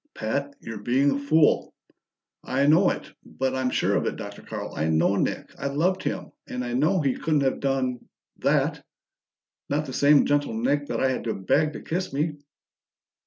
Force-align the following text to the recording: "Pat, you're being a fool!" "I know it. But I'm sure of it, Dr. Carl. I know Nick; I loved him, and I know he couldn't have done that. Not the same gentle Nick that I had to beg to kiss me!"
"Pat, 0.15 0.55
you're 0.59 0.81
being 0.81 1.11
a 1.11 1.19
fool!" 1.19 1.75
"I 2.43 2.65
know 2.65 2.89
it. 2.89 3.13
But 3.23 3.53
I'm 3.53 3.69
sure 3.69 3.95
of 3.95 4.07
it, 4.07 4.15
Dr. 4.15 4.41
Carl. 4.41 4.73
I 4.75 4.89
know 4.89 5.15
Nick; 5.15 5.51
I 5.59 5.67
loved 5.67 6.01
him, 6.01 6.31
and 6.47 6.65
I 6.65 6.73
know 6.73 7.01
he 7.01 7.13
couldn't 7.13 7.41
have 7.41 7.59
done 7.59 8.03
that. 8.39 8.83
Not 9.69 9.85
the 9.85 9.93
same 9.93 10.25
gentle 10.25 10.55
Nick 10.55 10.87
that 10.87 10.99
I 11.01 11.11
had 11.11 11.25
to 11.25 11.35
beg 11.35 11.73
to 11.73 11.81
kiss 11.81 12.11
me!" 12.13 12.33